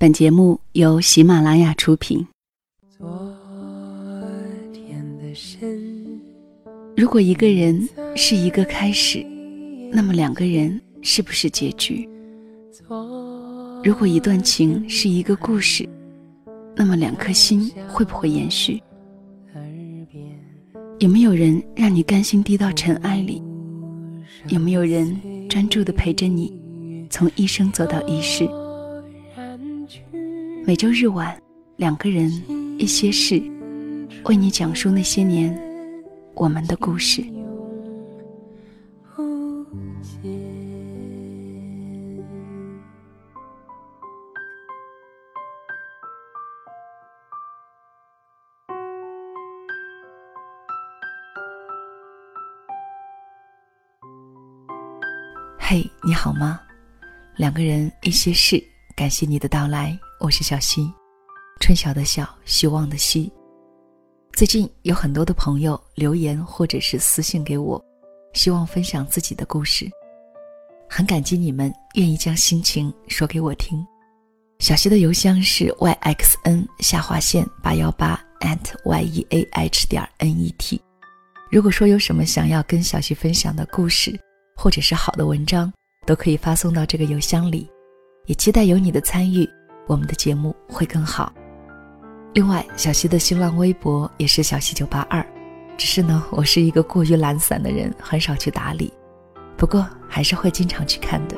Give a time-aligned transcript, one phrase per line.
[0.00, 2.26] 本节目由喜马拉雅出品。
[6.96, 7.86] 如果一个人
[8.16, 9.22] 是一个开始，
[9.92, 12.08] 那么两个人是不是结局？
[13.84, 15.86] 如果一段情是一个故事，
[16.74, 18.82] 那么两颗心会不会延续？
[20.98, 23.42] 有没有人让你甘心低到尘埃里？
[24.48, 25.14] 有没有人
[25.46, 26.58] 专注的陪着你，
[27.10, 28.48] 从一生走到一世？
[30.70, 31.36] 每周日晚，
[31.78, 32.30] 两个人
[32.78, 33.42] 一些事，
[34.26, 35.52] 为你讲述那些年
[36.36, 37.20] 我们的故事。
[55.58, 56.60] 嘿，你好吗？
[57.34, 58.62] 两个人一些事，
[58.94, 59.98] 感谢你的到来。
[60.20, 60.92] 我是小溪，
[61.60, 63.32] 春晓的晓，希望的希。
[64.34, 67.82] 最近有很多的朋友留言或者是私信给我，
[68.34, 69.88] 希望分享自己的故事。
[70.90, 73.82] 很感激你们愿意将心情说给我听。
[74.58, 80.80] 小溪的邮箱是 yxn 下划线八幺八 at yeah 点 net。
[81.50, 84.20] 如果说有什么想要跟小溪分享的故事，
[84.54, 85.72] 或者是好的文章，
[86.06, 87.66] 都可以发送到这个邮箱里。
[88.26, 89.48] 也期待有你的参与。
[89.90, 91.32] 我们的节目会更好。
[92.32, 95.20] 另外，小溪的新浪微博也是小溪九八二，
[95.76, 98.92] 只是呢，我是一个过于懒散的人，很少去打理，
[99.56, 101.36] 不过还是会经常去看的。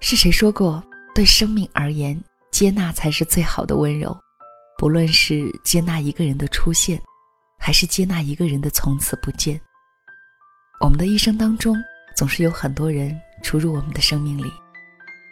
[0.00, 0.82] 是谁说过，
[1.14, 4.18] 对生命而言，接纳才是最好的温柔？
[4.78, 7.00] 不论是接纳一个人的出现。
[7.64, 9.58] 还是接纳一个人的从此不见。
[10.80, 11.76] 我们的一生当中，
[12.16, 14.52] 总是有很多人出入我们的生命里，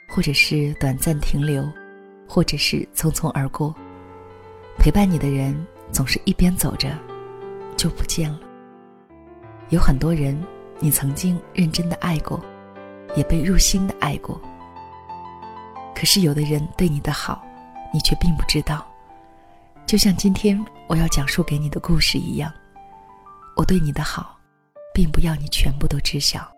[0.08, 1.68] 或者是短暂停留，
[2.28, 3.74] 或者是匆匆而过。
[4.78, 6.96] 陪伴你的人，总是一边走着，
[7.76, 8.38] 就不见了。
[9.70, 10.40] 有很多人，
[10.78, 12.40] 你曾经认真的爱过，
[13.16, 14.40] 也被入心的爱过。
[15.96, 17.44] 可是有的人对你的好，
[17.92, 18.86] 你却并不知道。
[19.90, 20.56] 就像今天
[20.86, 22.52] 我要讲述给你的故事一样，
[23.56, 24.38] 我对你的好，
[24.94, 26.48] 并不要你全部都知晓。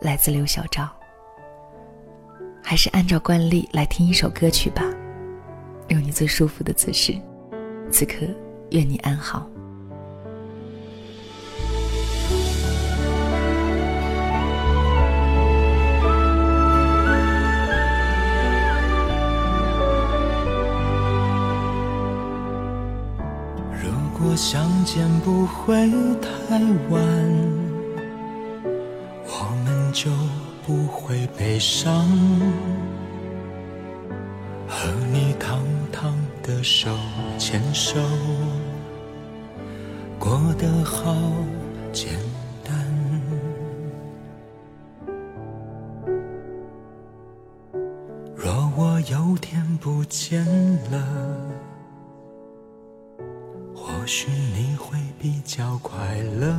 [0.00, 0.88] 来自刘小昭。
[2.62, 4.82] 还是按照惯例来听一首歌曲吧，
[5.88, 7.14] 用你最舒服的姿势。
[7.92, 8.26] 此刻，
[8.70, 9.46] 愿你安好。
[24.36, 26.58] 相见不会太
[26.90, 27.02] 晚，
[29.24, 30.10] 我们就
[30.66, 32.06] 不会悲伤。
[34.68, 36.90] 和你堂堂的手
[37.38, 37.98] 牵手，
[40.18, 41.14] 过得好
[41.90, 42.12] 简
[42.62, 42.74] 单。
[48.36, 50.44] 若我有天不见
[50.90, 51.65] 了。
[54.06, 55.98] 或许你会比较快
[56.38, 56.56] 乐，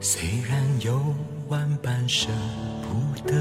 [0.00, 1.00] 虽然有
[1.46, 2.28] 万般舍
[2.82, 3.36] 不得，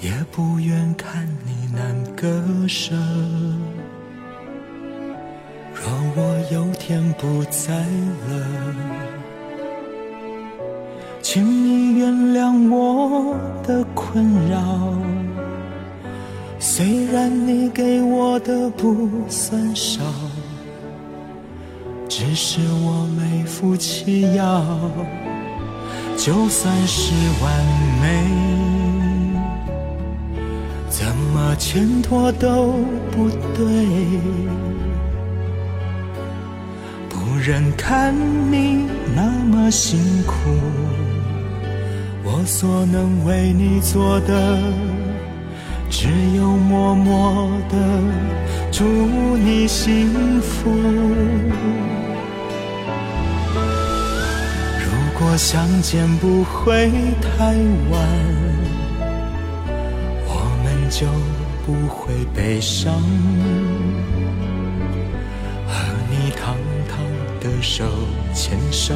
[0.00, 2.28] 也不愿看你难割
[2.68, 2.94] 舍。
[5.72, 7.74] 若我有天不在
[8.28, 8.46] 了，
[11.22, 13.34] 请你原谅我
[13.66, 15.23] 的困扰。
[16.66, 20.02] 虽然你给我的不算少，
[22.08, 24.64] 只是我没福气要。
[26.16, 27.52] 就算是完
[28.00, 28.24] 美，
[30.88, 31.04] 怎
[31.34, 32.72] 么牵拖都
[33.10, 33.86] 不对。
[37.10, 38.14] 不忍看
[38.50, 40.32] 你那么辛苦，
[42.24, 44.58] 我所能为你做的。
[45.90, 47.76] 只有默默的
[48.70, 48.84] 祝
[49.36, 50.70] 你幸福。
[54.80, 56.90] 如果相见不会
[57.20, 57.54] 太
[57.90, 58.00] 晚，
[60.26, 60.32] 我
[60.62, 61.06] 们就
[61.64, 62.92] 不会悲伤。
[65.66, 65.72] 和
[66.10, 66.56] 你堂
[66.88, 66.98] 堂
[67.40, 67.84] 的手
[68.34, 68.94] 牵手，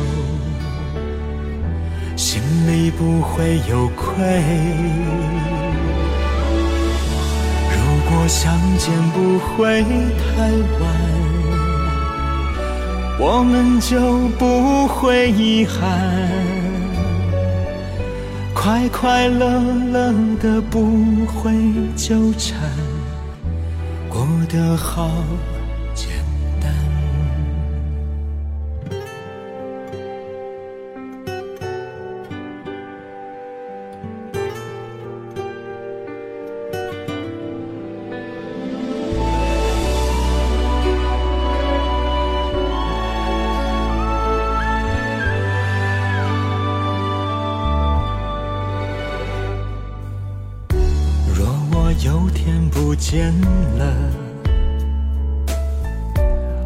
[2.17, 5.68] 心里不会有愧。
[8.21, 10.51] 若相见不会太
[10.81, 10.83] 晚，
[13.17, 15.89] 我们就不会遗憾，
[18.53, 19.61] 快快乐
[19.93, 20.13] 乐
[20.43, 21.53] 的不会
[21.95, 22.59] 纠缠，
[24.09, 25.09] 过得好。
[52.09, 53.39] 有天不见
[53.77, 53.95] 了，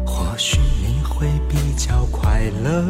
[0.05, 2.85] 或许你会比较快乐。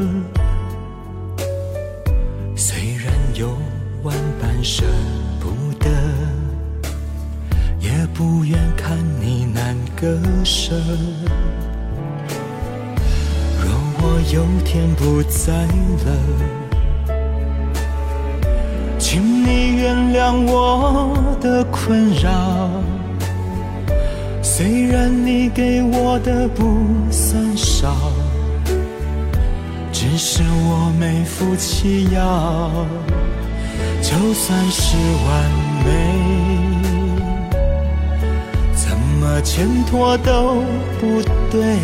[2.56, 3.58] 虽然有
[4.04, 4.86] 万般舍
[5.40, 5.90] 不得，
[7.80, 10.76] 也不愿看你难割舍。
[13.64, 15.66] 若我有天不在
[16.06, 16.63] 了。
[19.14, 22.68] 请你原谅我的困扰，
[24.42, 27.96] 虽然你给我的不算少，
[29.92, 32.72] 只是我没福气要。
[34.02, 35.52] 就算是完
[35.86, 35.92] 美，
[38.74, 40.56] 怎么牵拖都
[41.00, 41.22] 不
[41.52, 41.78] 对，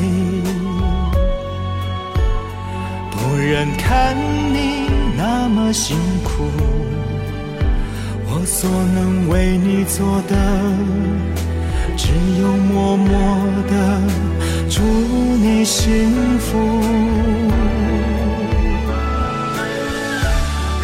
[3.12, 4.18] 不忍看
[4.52, 6.50] 你那么辛苦。
[8.41, 10.33] 我所能为你做的，
[11.97, 12.07] 只
[12.39, 13.12] 有默默
[13.68, 14.01] 的
[14.69, 16.57] 祝你幸福。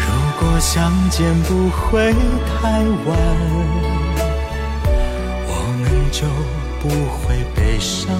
[0.02, 0.06] 如
[0.38, 2.12] 果相见不会
[2.60, 3.16] 太晚，
[5.48, 5.50] 我
[5.80, 6.26] 们就
[6.82, 8.14] 不会悲伤，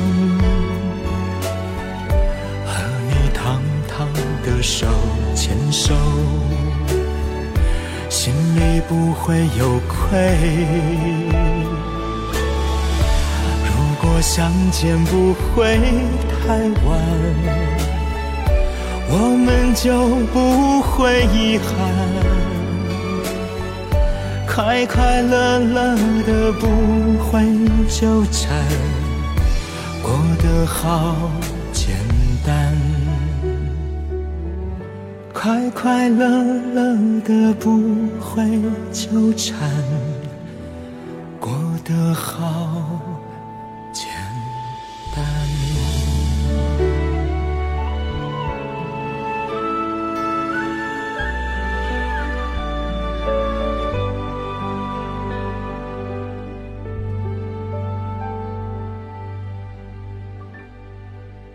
[2.65, 2.73] 和
[3.11, 4.09] 你堂堂
[4.47, 4.87] 的手
[5.35, 5.95] 牵手。
[8.83, 10.37] 不会有愧。
[13.65, 15.79] 如果相见不会
[16.47, 16.89] 太晚，
[19.09, 19.85] 我们就
[20.33, 21.67] 不会遗憾，
[24.47, 25.97] 快快乐乐
[26.27, 26.67] 的不
[27.25, 27.43] 会
[27.89, 28.63] 纠缠，
[30.03, 30.13] 过
[30.43, 31.31] 得好
[35.47, 36.27] 快快乐
[36.75, 37.79] 乐的不
[38.19, 38.43] 会
[38.91, 39.57] 纠缠，
[41.39, 41.53] 过
[41.85, 43.01] 得好
[43.93, 44.09] 简
[45.15, 45.25] 单。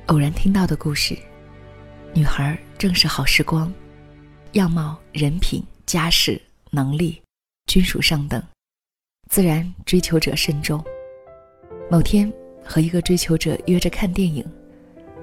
[0.05, 1.13] 偶然听到的故事，
[2.13, 3.69] 女孩正是好时光。
[4.53, 6.39] 样貌、人品、家世、
[6.71, 7.21] 能力，
[7.67, 8.43] 均属上等，
[9.29, 10.83] 自然追求者甚众。
[11.89, 12.31] 某天
[12.61, 14.45] 和一个追求者约着看电影，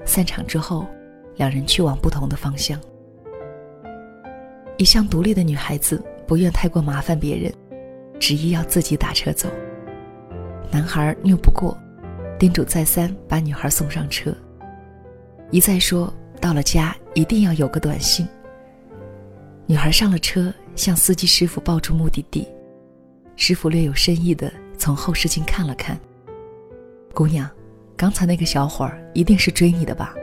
[0.03, 0.87] 散场之后，
[1.35, 2.79] 两人去往不同的方向。
[4.77, 7.53] 一向独立的女孩子不愿太过麻烦别人，
[8.19, 9.47] 执意要自己打车走。
[10.71, 11.77] 男孩拗不过，
[12.39, 14.35] 叮嘱再三把女孩送上车，
[15.51, 18.27] 一再说到了家一定要有个短信。
[19.69, 22.47] 女孩上了车，向司机师傅报出目的地。
[23.35, 25.95] 师傅略有深意的从后视镜看了看。
[27.13, 27.47] 姑娘，
[27.95, 30.15] 刚才那个小伙儿一定是追你的吧？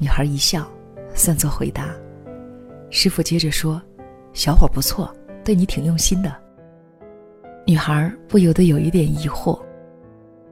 [0.00, 0.68] 女孩一笑，
[1.14, 1.94] 算作回答。
[2.90, 3.80] 师傅接着说
[4.34, 5.14] ：“小伙不错，
[5.44, 6.36] 对你挺用心的。”
[7.64, 9.62] 女孩不由得有一点疑惑，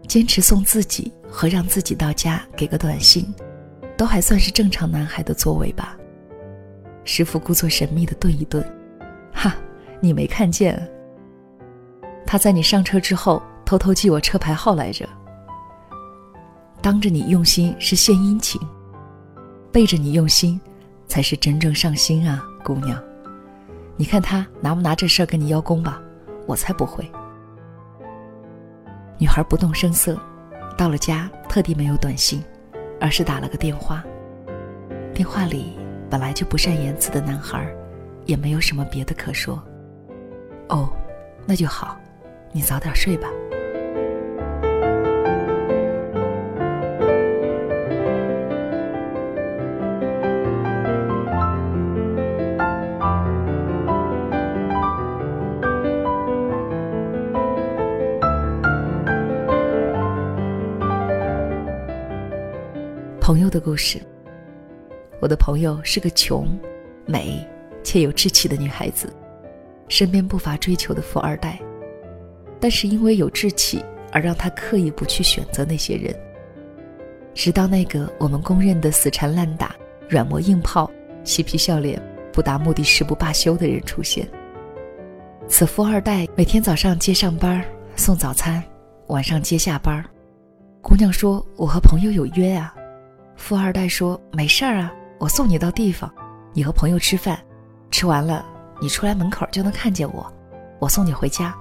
[0.06, 3.34] 坚持送自己和让自己到家给个短信，
[3.96, 5.98] 都还算是正常男孩的作为吧。
[7.04, 8.64] 师傅故作神秘的顿一顿，
[9.32, 9.54] 哈，
[10.00, 10.88] 你没看见？
[12.26, 15.08] 他在你上车之后偷偷记我车牌号来着。
[16.80, 18.60] 当着你用心是献殷勤，
[19.70, 20.60] 背着你用心，
[21.06, 23.00] 才是真正上心啊，姑娘。
[23.96, 26.00] 你看他拿不拿这事儿跟你邀功吧？
[26.46, 27.08] 我才不会。
[29.18, 30.18] 女孩不动声色，
[30.76, 32.42] 到了家特地没有短信，
[33.00, 34.02] 而是打了个电话。
[35.12, 35.78] 电话里。
[36.12, 37.66] 本来就不善言辞的男孩，
[38.26, 39.58] 也没有什么别的可说。
[40.68, 40.86] 哦，
[41.46, 41.96] 那就好，
[42.52, 43.30] 你早点睡吧。
[63.18, 63.98] 朋友的故事。
[65.22, 66.48] 我的朋友是个穷、
[67.06, 67.38] 美
[67.84, 69.14] 且有志气的女孩子，
[69.86, 71.60] 身边不乏追求的富二代，
[72.58, 76.12] 但是因为有志气而让她刻意不去选择那些人。
[77.34, 79.76] 直到那个我们公认的死缠烂打、
[80.08, 80.90] 软磨硬泡、
[81.22, 82.02] 嬉皮笑脸、
[82.32, 84.28] 不达目的誓不罢休的人出现。
[85.46, 87.64] 此富二代每天早上接上班
[87.94, 88.60] 送早餐，
[89.06, 90.04] 晚上接下班
[90.80, 92.74] 姑娘说：“我和朋友有约啊。”
[93.38, 96.12] 富二代说：“没事儿啊，我送你到地方，
[96.52, 97.38] 你和朋友吃饭，
[97.92, 98.44] 吃完了
[98.80, 100.26] 你出来门口就能看见我，
[100.80, 101.54] 我送你回家。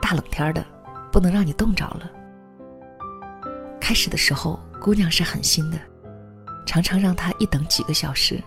[0.00, 0.66] 大冷天的，
[1.12, 2.10] 不能让你冻着了。”
[3.80, 4.58] 开始的时候。
[4.80, 5.78] 姑娘是狠心的，
[6.64, 8.40] 常常让他一等几个小时。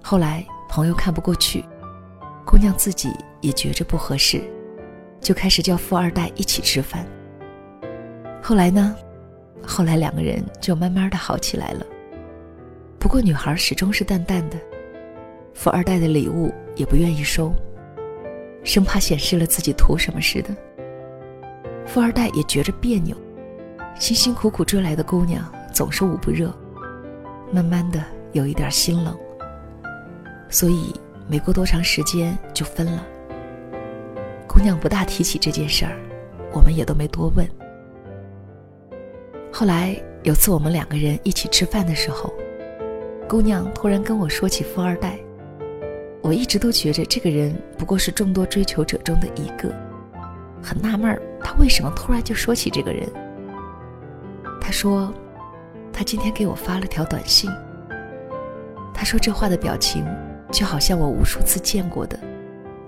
[0.00, 1.64] 后来朋友看不过去，
[2.46, 4.48] 姑娘自己也觉着不合适，
[5.20, 7.04] 就开始叫富二代一起吃饭。
[8.40, 8.94] 后来呢，
[9.66, 11.84] 后来两个人就慢慢的好起来了。
[13.04, 14.56] 不过女孩始终是淡淡的，
[15.52, 17.52] 富二代的礼物也不愿意收，
[18.62, 20.56] 生怕显示了自己图什么似的。
[21.84, 23.14] 富二代也觉着别扭。
[23.96, 26.50] 辛辛苦苦追来的姑娘总是捂不热，
[27.52, 29.14] 慢慢的有一点心冷，
[30.48, 33.06] 所以没过多长时间就分了。
[34.48, 35.94] 姑娘不大提起这件事儿，
[36.54, 37.46] 我们也都没多问。
[39.52, 42.32] 后来有次我们两个人一起吃饭的时候，
[43.28, 45.18] 姑娘突然跟我说起富二代，
[46.20, 49.74] 我一直都觉着这个人不过是众多追求者中的一个，
[50.62, 53.08] 很纳闷儿，他为什么突然就说起这个人。
[54.60, 55.12] 他说
[55.92, 57.50] ：“他今天给我发了条短信。
[58.92, 60.06] 他说这话的表情，
[60.52, 62.18] 就好像我无数次见过的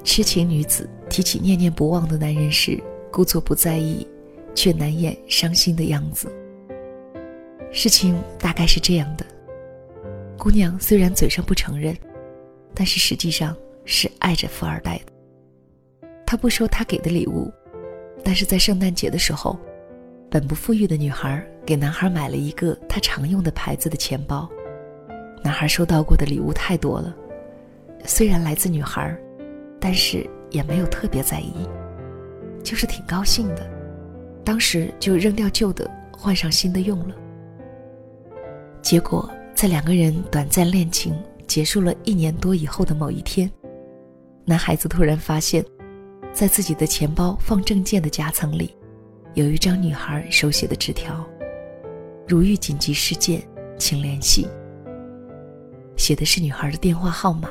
[0.05, 4.07] 痴情女子提起念念不忘的男人时，故作不在意，
[4.55, 6.31] 却难掩伤心的样子。
[7.73, 9.26] 事情大概是这样的：
[10.47, 11.93] 姑娘虽然嘴上不承认，
[12.73, 15.12] 但是实际上是爱着富二代的。
[16.25, 17.53] 她不收他给的礼物，
[18.23, 19.59] 但是在圣诞节的时候。”
[20.31, 24.49] 本不富裕的女孩给男孩买了一个他常用的牌子的钱包。
[25.43, 27.12] 男孩收到过的礼物太多了，
[28.05, 29.19] 虽然来自女孩，
[29.81, 31.69] 但是也没有特别在意，
[32.62, 33.69] 就是挺高兴的。
[34.45, 37.17] 当时就扔掉旧的，换上新的用了。
[38.81, 43.50] 结果在两个人短暂恋情结束了一年多以后的某一天，
[44.44, 45.64] 男孩子突然发现，
[46.30, 48.76] 在自己的钱包放证件的夹层里。
[49.32, 51.26] 有一张女孩手写的纸条
[52.28, 53.42] ：“如遇紧急事件，
[53.78, 54.46] 请联系。”
[55.96, 57.48] 写的是女孩的电话号码。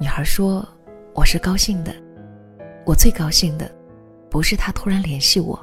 [0.00, 0.66] 女孩说
[1.14, 1.94] ：“我是高兴的，
[2.84, 3.70] 我最高兴的，
[4.28, 5.56] 不是他突然联系我，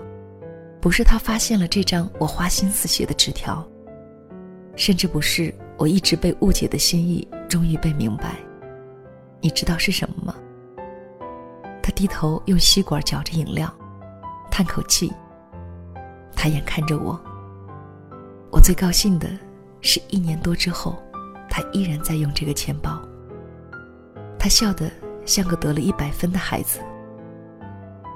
[0.80, 3.68] 不是他发现了这张我花心思写的纸条，
[4.80, 8.38] 甚至不是我一直被误解的心意终于被明白。
[9.42, 10.34] 你知道是什么吗？”
[11.84, 13.70] 他低头用吸管嚼着饮料。
[14.50, 15.12] 叹口气，
[16.34, 17.20] 他眼看着我。
[18.52, 19.30] 我最高兴的
[19.82, 20.98] 是一年多之后，
[21.50, 23.02] 他依然在用这个钱包。
[24.38, 24.90] 他笑得
[25.26, 26.80] 像个得了一百分的孩子。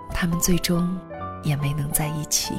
[0.09, 0.97] 他们最终
[1.43, 2.55] 也没能在一起。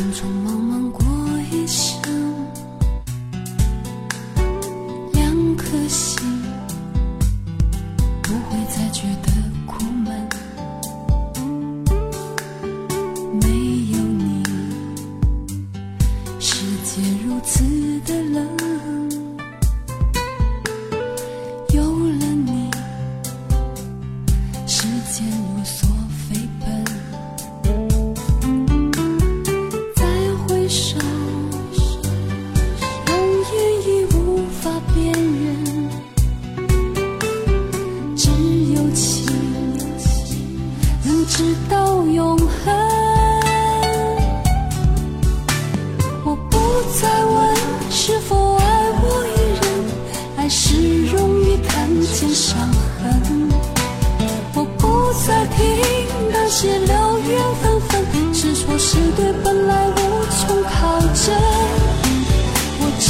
[0.00, 0.39] 匆匆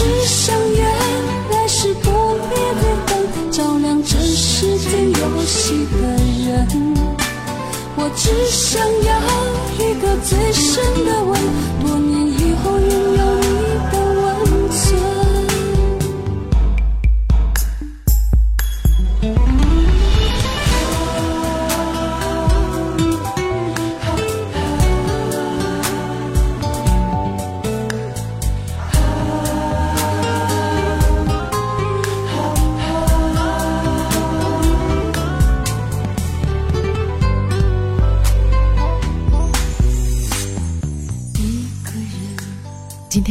[0.00, 0.82] 只想原
[1.50, 5.98] 来是不灭的灯，照亮这世间游戏的
[6.46, 6.48] 人。
[7.96, 9.12] 我只想要
[9.76, 11.38] 一个最深的吻，
[11.82, 12.78] 多年以后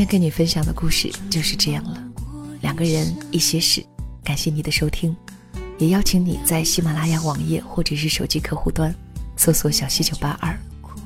[0.09, 2.03] 跟你分享的故事就是这样了，
[2.61, 3.85] 两个人一些事，
[4.23, 5.15] 感谢你的收听，
[5.77, 8.91] 也邀请你在喜马拉雅网页或者是手机客户端
[9.37, 10.57] 搜索“小溪九八二”，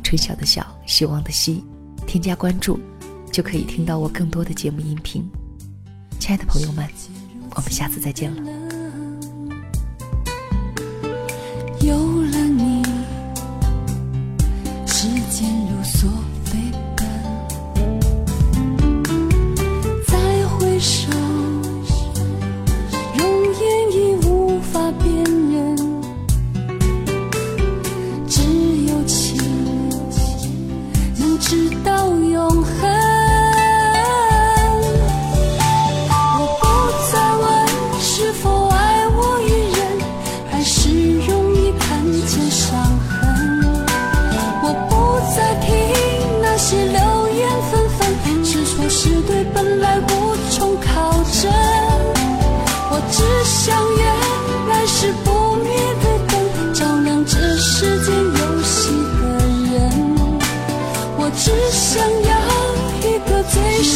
[0.06, 1.66] 春晓的晓，希望的希，
[2.08, 2.80] 添加关注，
[3.30, 5.30] 就可以听到我更多的节目音频。
[6.18, 6.88] 亲爱的朋友们，
[7.56, 8.42] 我们下次再见了。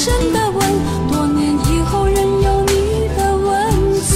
[0.07, 0.57] 真的吻，
[1.11, 2.71] 多年以后仍有你
[3.17, 3.51] 的温
[3.99, 4.15] 存。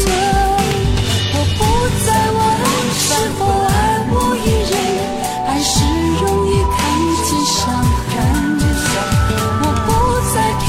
[1.34, 1.60] 我不
[2.06, 2.40] 再问
[2.96, 3.04] 是
[3.36, 3.70] 否爱
[4.08, 4.74] 我一人，
[5.48, 5.84] 爱是
[6.24, 6.80] 容易看
[7.28, 7.60] 见伤
[8.08, 8.16] 痕。
[9.64, 9.90] 我不
[10.34, 10.66] 再听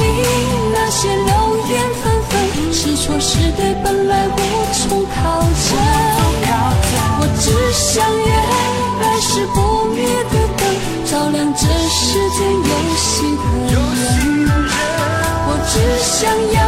[0.75, 1.31] 那些流
[1.71, 2.35] 言纷纷，
[2.73, 4.35] 是错是对本来无
[4.73, 5.71] 从考证。
[7.21, 8.27] 我只想愿
[9.01, 9.57] 来世不
[9.95, 10.61] 灭的灯，
[11.07, 14.42] 照亮这世间有心的人。
[16.23, 16.62] 想要